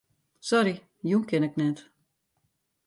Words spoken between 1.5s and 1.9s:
net.